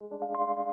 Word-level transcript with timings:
you 0.00 0.69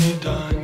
me 0.00 0.12
done. 0.20 0.63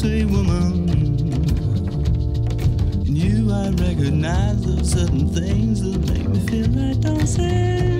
say, 0.00 0.24
woman, 0.24 0.88
you 3.04 3.52
I 3.52 3.68
recognize 3.68 4.64
those 4.64 4.92
certain 4.92 5.28
things 5.28 5.82
that 5.82 5.98
make 6.10 6.26
me 6.26 6.40
feel 6.48 6.68
like 6.70 7.00
dancing. 7.00 7.99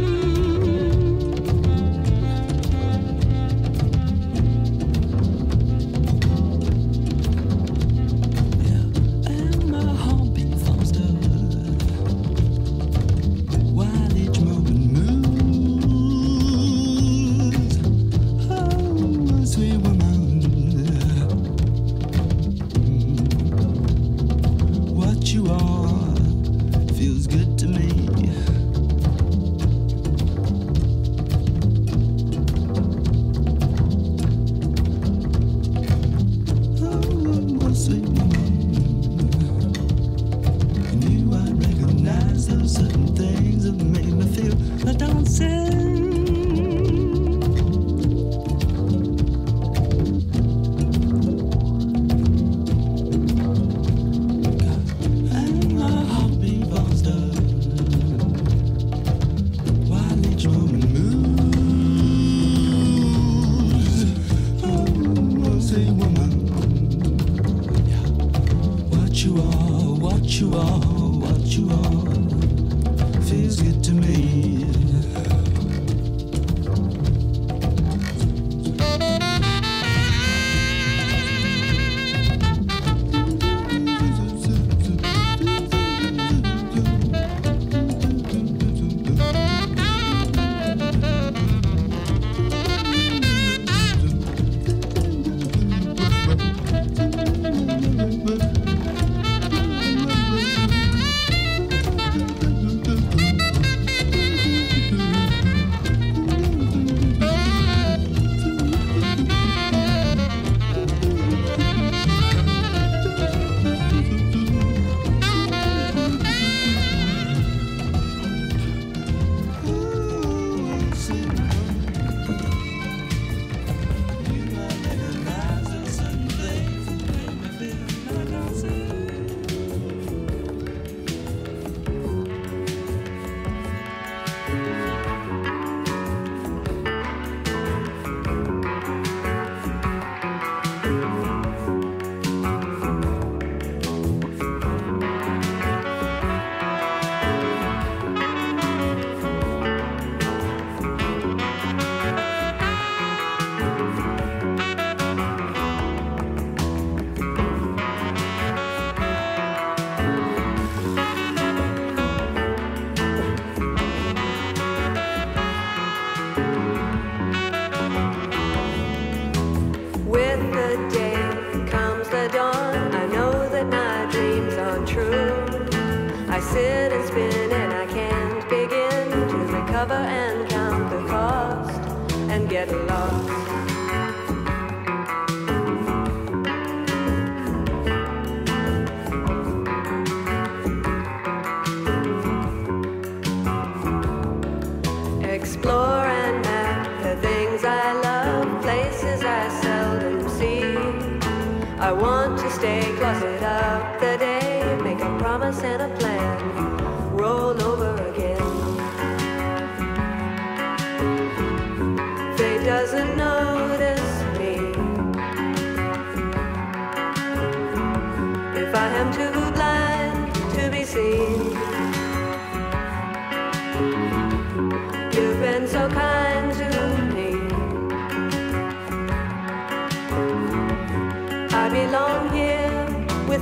I 201.81 201.93
want 201.93 202.39
to 202.41 202.51
stay 202.51 202.83
closet 202.99 203.43
up 203.43 203.99
the 204.01 204.19
day, 204.19 204.79
make 204.83 205.01
a 205.01 205.19
promise 205.19 205.63
and 205.63 205.81
a 205.81 205.89
plan. 205.97 206.20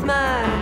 mine. 0.09 0.58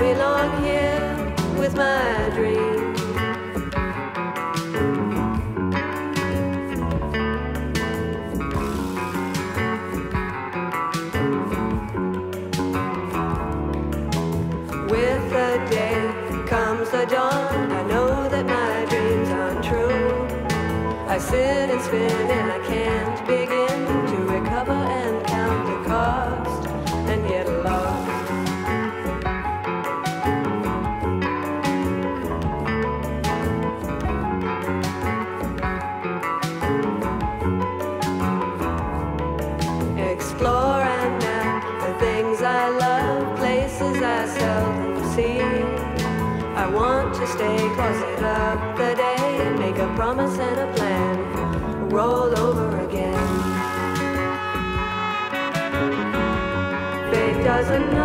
belong 0.00 0.64
here 0.64 1.34
with 1.58 1.74
my 1.76 2.30
dream. 2.34 2.94
With 14.88 15.24
the 15.36 15.50
day 15.68 16.00
comes 16.48 16.88
the 16.90 17.04
dawn. 17.04 17.70
I 17.70 17.82
know 17.92 18.28
that 18.30 18.46
my 18.46 18.86
dreams 18.90 19.28
aren't 19.28 19.62
true. 19.62 20.26
I 21.14 21.18
sit 21.18 21.68
and 21.74 21.82
spin. 21.82 22.29
Fate 57.70 57.99